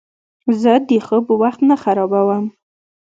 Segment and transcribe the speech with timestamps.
[0.61, 2.45] زه د خوب وخت نه خرابوم.